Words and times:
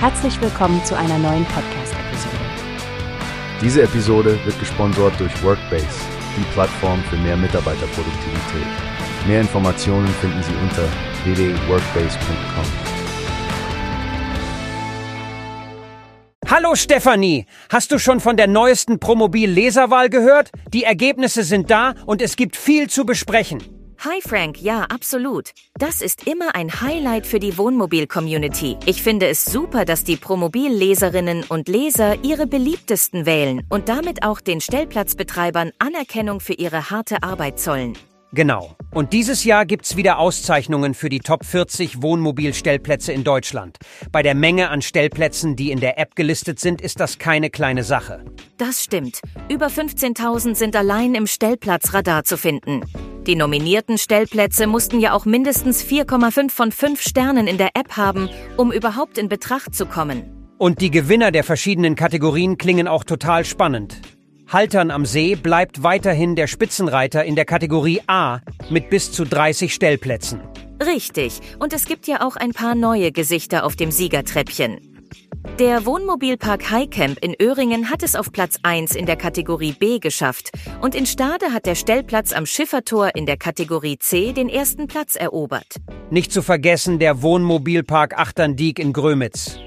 Herzlich 0.00 0.40
willkommen 0.40 0.84
zu 0.84 0.96
einer 0.96 1.18
neuen 1.18 1.44
Podcast-Episode. 1.46 2.36
Diese 3.60 3.82
Episode 3.82 4.38
wird 4.44 4.56
gesponsert 4.60 5.18
durch 5.18 5.42
Workbase, 5.42 5.88
die 6.36 6.44
Plattform 6.52 7.02
für 7.10 7.16
mehr 7.16 7.36
Mitarbeiterproduktivität. 7.36 8.68
Mehr 9.26 9.40
Informationen 9.40 10.06
finden 10.20 10.40
Sie 10.44 10.54
unter 10.62 10.84
www.workbase.com. 11.24 12.64
Hallo 16.48 16.76
Stefanie, 16.76 17.46
hast 17.68 17.90
du 17.90 17.98
schon 17.98 18.20
von 18.20 18.36
der 18.36 18.46
neuesten 18.46 19.00
Promobil-Leserwahl 19.00 20.10
gehört? 20.10 20.52
Die 20.72 20.84
Ergebnisse 20.84 21.42
sind 21.42 21.72
da 21.72 21.94
und 22.06 22.22
es 22.22 22.36
gibt 22.36 22.54
viel 22.54 22.88
zu 22.88 23.04
besprechen. 23.04 23.77
Hi 24.04 24.20
Frank, 24.22 24.62
ja, 24.62 24.82
absolut. 24.82 25.50
Das 25.76 26.02
ist 26.02 26.28
immer 26.28 26.54
ein 26.54 26.80
Highlight 26.82 27.26
für 27.26 27.40
die 27.40 27.58
Wohnmobil-Community. 27.58 28.76
Ich 28.86 29.02
finde 29.02 29.26
es 29.26 29.44
super, 29.44 29.84
dass 29.84 30.04
die 30.04 30.14
Promobil-Leserinnen 30.14 31.42
und 31.48 31.66
Leser 31.66 32.14
ihre 32.22 32.46
beliebtesten 32.46 33.26
wählen 33.26 33.62
und 33.68 33.88
damit 33.88 34.22
auch 34.22 34.40
den 34.40 34.60
Stellplatzbetreibern 34.60 35.72
Anerkennung 35.80 36.38
für 36.38 36.52
ihre 36.52 36.90
harte 36.90 37.24
Arbeit 37.24 37.58
zollen. 37.58 37.94
Genau. 38.32 38.76
Und 38.94 39.12
dieses 39.12 39.42
Jahr 39.42 39.66
gibt's 39.66 39.96
wieder 39.96 40.20
Auszeichnungen 40.20 40.94
für 40.94 41.08
die 41.08 41.18
Top 41.18 41.44
40 41.44 42.00
Wohnmobilstellplätze 42.00 43.12
in 43.12 43.24
Deutschland. 43.24 43.78
Bei 44.12 44.22
der 44.22 44.36
Menge 44.36 44.68
an 44.68 44.80
Stellplätzen, 44.80 45.56
die 45.56 45.72
in 45.72 45.80
der 45.80 45.98
App 45.98 46.14
gelistet 46.14 46.60
sind, 46.60 46.80
ist 46.80 47.00
das 47.00 47.18
keine 47.18 47.50
kleine 47.50 47.82
Sache. 47.82 48.24
Das 48.58 48.84
stimmt. 48.84 49.22
Über 49.48 49.66
15.000 49.66 50.54
sind 50.54 50.76
allein 50.76 51.16
im 51.16 51.26
Stellplatzradar 51.26 52.22
zu 52.22 52.36
finden. 52.36 52.84
Die 53.28 53.36
nominierten 53.36 53.98
Stellplätze 53.98 54.66
mussten 54.66 55.00
ja 55.00 55.12
auch 55.12 55.26
mindestens 55.26 55.84
4,5 55.84 56.50
von 56.50 56.72
5 56.72 57.02
Sternen 57.02 57.46
in 57.46 57.58
der 57.58 57.72
App 57.74 57.98
haben, 57.98 58.30
um 58.56 58.72
überhaupt 58.72 59.18
in 59.18 59.28
Betracht 59.28 59.74
zu 59.74 59.84
kommen. 59.84 60.24
Und 60.56 60.80
die 60.80 60.90
Gewinner 60.90 61.30
der 61.30 61.44
verschiedenen 61.44 61.94
Kategorien 61.94 62.56
klingen 62.56 62.88
auch 62.88 63.04
total 63.04 63.44
spannend. 63.44 64.00
Haltern 64.48 64.90
am 64.90 65.04
See 65.04 65.34
bleibt 65.34 65.82
weiterhin 65.82 66.36
der 66.36 66.46
Spitzenreiter 66.46 67.22
in 67.22 67.36
der 67.36 67.44
Kategorie 67.44 68.00
A 68.06 68.40
mit 68.70 68.88
bis 68.88 69.12
zu 69.12 69.26
30 69.26 69.74
Stellplätzen. 69.74 70.40
Richtig. 70.82 71.40
Und 71.58 71.74
es 71.74 71.84
gibt 71.84 72.06
ja 72.06 72.26
auch 72.26 72.36
ein 72.36 72.52
paar 72.52 72.74
neue 72.74 73.12
Gesichter 73.12 73.64
auf 73.64 73.76
dem 73.76 73.90
Siegertreppchen. 73.90 74.97
Der 75.58 75.86
Wohnmobilpark 75.86 76.70
Highcamp 76.70 77.18
in 77.18 77.34
Öhringen 77.40 77.90
hat 77.90 78.02
es 78.02 78.14
auf 78.14 78.30
Platz 78.30 78.58
1 78.62 78.94
in 78.94 79.06
der 79.06 79.16
Kategorie 79.16 79.72
B 79.72 79.98
geschafft 79.98 80.52
und 80.80 80.94
in 80.94 81.04
Stade 81.04 81.52
hat 81.52 81.66
der 81.66 81.74
Stellplatz 81.74 82.32
am 82.32 82.46
Schiffertor 82.46 83.16
in 83.16 83.26
der 83.26 83.36
Kategorie 83.36 83.98
C 83.98 84.32
den 84.32 84.48
ersten 84.48 84.86
Platz 84.86 85.16
erobert. 85.16 85.76
Nicht 86.10 86.32
zu 86.32 86.42
vergessen 86.42 86.98
der 86.98 87.22
Wohnmobilpark 87.22 88.16
Achterndiek 88.16 88.78
in 88.78 88.92
Grömitz. 88.92 89.58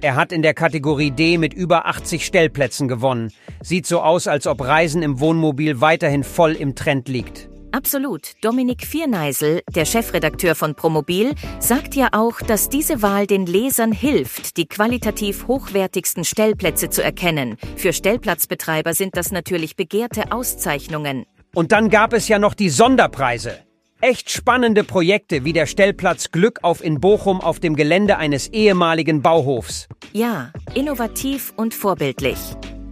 Er 0.00 0.14
hat 0.14 0.32
in 0.32 0.42
der 0.42 0.54
Kategorie 0.54 1.10
D 1.10 1.38
mit 1.38 1.54
über 1.54 1.86
80 1.86 2.24
Stellplätzen 2.24 2.86
gewonnen. 2.86 3.32
Sieht 3.62 3.86
so 3.86 4.00
aus, 4.00 4.28
als 4.28 4.46
ob 4.46 4.60
Reisen 4.60 5.02
im 5.02 5.18
Wohnmobil 5.18 5.80
weiterhin 5.80 6.24
voll 6.24 6.52
im 6.52 6.74
Trend 6.74 7.08
liegt. 7.08 7.48
Absolut. 7.72 8.32
Dominik 8.40 8.84
Vierneisel, 8.86 9.62
der 9.74 9.84
Chefredakteur 9.84 10.54
von 10.54 10.74
Promobil, 10.74 11.34
sagt 11.60 11.94
ja 11.94 12.08
auch, 12.12 12.40
dass 12.40 12.68
diese 12.68 13.02
Wahl 13.02 13.26
den 13.26 13.46
Lesern 13.46 13.92
hilft, 13.92 14.56
die 14.56 14.66
qualitativ 14.66 15.46
hochwertigsten 15.46 16.24
Stellplätze 16.24 16.90
zu 16.90 17.02
erkennen. 17.02 17.56
Für 17.76 17.92
Stellplatzbetreiber 17.92 18.94
sind 18.94 19.16
das 19.16 19.32
natürlich 19.32 19.76
begehrte 19.76 20.32
Auszeichnungen. 20.32 21.26
Und 21.54 21.72
dann 21.72 21.90
gab 21.90 22.12
es 22.12 22.28
ja 22.28 22.38
noch 22.38 22.54
die 22.54 22.70
Sonderpreise. 22.70 23.58
Echt 24.00 24.30
spannende 24.30 24.84
Projekte 24.84 25.44
wie 25.44 25.52
der 25.52 25.66
Stellplatz 25.66 26.30
Glück 26.30 26.60
auf 26.62 26.84
in 26.84 27.00
Bochum 27.00 27.40
auf 27.40 27.58
dem 27.58 27.74
Gelände 27.74 28.16
eines 28.16 28.48
ehemaligen 28.48 29.22
Bauhofs. 29.22 29.88
Ja, 30.12 30.52
innovativ 30.74 31.52
und 31.56 31.74
vorbildlich. 31.74 32.38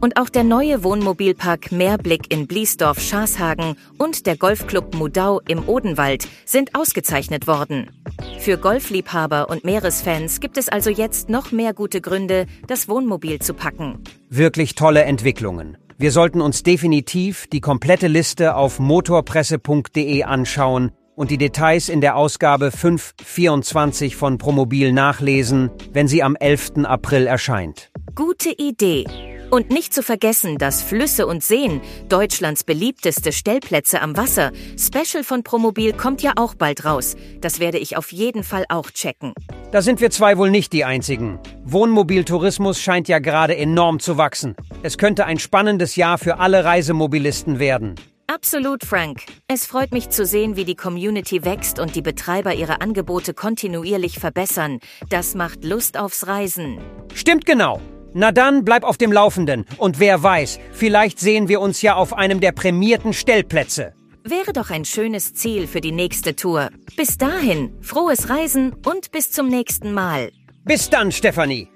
Und 0.00 0.18
auch 0.18 0.28
der 0.28 0.44
neue 0.44 0.84
Wohnmobilpark 0.84 1.72
Meerblick 1.72 2.32
in 2.32 2.46
Bliesdorf-Schashagen 2.46 3.76
und 3.98 4.26
der 4.26 4.36
Golfclub 4.36 4.94
Mudau 4.94 5.40
im 5.48 5.68
Odenwald 5.68 6.28
sind 6.44 6.74
ausgezeichnet 6.74 7.46
worden. 7.46 7.90
Für 8.38 8.58
Golfliebhaber 8.58 9.48
und 9.48 9.64
Meeresfans 9.64 10.40
gibt 10.40 10.58
es 10.58 10.68
also 10.68 10.90
jetzt 10.90 11.28
noch 11.30 11.50
mehr 11.50 11.72
gute 11.72 12.00
Gründe, 12.00 12.46
das 12.66 12.88
Wohnmobil 12.88 13.40
zu 13.40 13.54
packen. 13.54 14.04
Wirklich 14.28 14.74
tolle 14.74 15.04
Entwicklungen. 15.04 15.78
Wir 15.98 16.12
sollten 16.12 16.42
uns 16.42 16.62
definitiv 16.62 17.46
die 17.46 17.60
komplette 17.60 18.06
Liste 18.06 18.54
auf 18.54 18.78
motorpresse.de 18.78 20.22
anschauen 20.24 20.92
und 21.14 21.30
die 21.30 21.38
Details 21.38 21.88
in 21.88 22.02
der 22.02 22.16
Ausgabe 22.16 22.70
524 22.70 24.14
von 24.14 24.36
Promobil 24.36 24.92
nachlesen, 24.92 25.70
wenn 25.92 26.06
sie 26.06 26.22
am 26.22 26.36
11. 26.36 26.84
April 26.84 27.26
erscheint. 27.26 27.90
Gute 28.14 28.50
Idee. 28.50 29.04
Und 29.50 29.70
nicht 29.70 29.94
zu 29.94 30.02
vergessen, 30.02 30.58
dass 30.58 30.82
Flüsse 30.82 31.26
und 31.26 31.42
Seen, 31.42 31.80
Deutschlands 32.08 32.64
beliebteste 32.64 33.32
Stellplätze 33.32 34.00
am 34.00 34.16
Wasser, 34.16 34.50
Special 34.76 35.22
von 35.22 35.42
Promobil 35.44 35.92
kommt 35.92 36.22
ja 36.22 36.32
auch 36.36 36.54
bald 36.54 36.84
raus. 36.84 37.16
Das 37.40 37.60
werde 37.60 37.78
ich 37.78 37.96
auf 37.96 38.12
jeden 38.12 38.42
Fall 38.42 38.64
auch 38.68 38.90
checken. 38.90 39.32
Da 39.70 39.82
sind 39.82 40.00
wir 40.00 40.10
zwei 40.10 40.36
wohl 40.36 40.50
nicht 40.50 40.72
die 40.72 40.84
einzigen. 40.84 41.38
Wohnmobiltourismus 41.64 42.80
scheint 42.80 43.08
ja 43.08 43.18
gerade 43.18 43.56
enorm 43.56 44.00
zu 44.00 44.16
wachsen. 44.16 44.56
Es 44.82 44.98
könnte 44.98 45.26
ein 45.26 45.38
spannendes 45.38 45.96
Jahr 45.96 46.18
für 46.18 46.38
alle 46.38 46.64
Reisemobilisten 46.64 47.58
werden. 47.58 47.94
Absolut, 48.28 48.84
Frank. 48.84 49.22
Es 49.46 49.66
freut 49.66 49.92
mich 49.92 50.10
zu 50.10 50.26
sehen, 50.26 50.56
wie 50.56 50.64
die 50.64 50.74
Community 50.74 51.44
wächst 51.44 51.78
und 51.78 51.94
die 51.94 52.02
Betreiber 52.02 52.54
ihre 52.54 52.80
Angebote 52.80 53.34
kontinuierlich 53.34 54.18
verbessern. 54.18 54.80
Das 55.08 55.36
macht 55.36 55.64
Lust 55.64 55.96
aufs 55.96 56.26
Reisen. 56.26 56.78
Stimmt 57.14 57.46
genau. 57.46 57.80
Na 58.18 58.32
dann, 58.32 58.64
bleib 58.64 58.82
auf 58.82 58.96
dem 58.96 59.12
Laufenden. 59.12 59.66
Und 59.76 60.00
wer 60.00 60.22
weiß, 60.22 60.58
vielleicht 60.72 61.20
sehen 61.20 61.48
wir 61.48 61.60
uns 61.60 61.82
ja 61.82 61.96
auf 61.96 62.14
einem 62.14 62.40
der 62.40 62.52
prämierten 62.52 63.12
Stellplätze. 63.12 63.92
Wäre 64.24 64.54
doch 64.54 64.70
ein 64.70 64.86
schönes 64.86 65.34
Ziel 65.34 65.66
für 65.66 65.82
die 65.82 65.92
nächste 65.92 66.34
Tour. 66.34 66.70
Bis 66.96 67.18
dahin, 67.18 67.76
frohes 67.82 68.30
Reisen 68.30 68.72
und 68.86 69.12
bis 69.12 69.32
zum 69.32 69.48
nächsten 69.48 69.92
Mal. 69.92 70.30
Bis 70.64 70.88
dann, 70.88 71.12
Stefanie. 71.12 71.68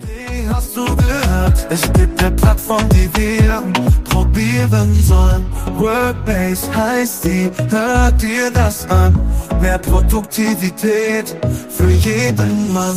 Wie 0.00 0.48
hast 0.48 0.76
du 0.76 0.84
gehört? 0.84 1.66
Es 1.70 1.82
gibt 1.92 2.20
eine 2.20 2.34
Plattform, 2.34 2.88
die 2.88 3.08
wir 3.16 3.62
probieren 4.10 4.92
sollen. 4.94 5.46
Workbase 5.76 6.74
heißt 6.74 7.24
die, 7.24 7.50
hört 7.70 8.20
dir 8.20 8.50
das 8.50 8.90
an. 8.90 9.16
Mehr 9.60 9.78
Produktivität 9.78 11.36
für 11.70 11.88
jeden 11.88 12.72
Mann. 12.72 12.96